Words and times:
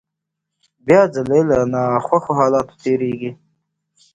بيا 0.85 1.01
ځلې 1.15 1.39
له 1.49 1.57
ناخوښو 1.73 2.31
حالاتو 2.39 2.79
تېرېږي. 2.83 3.31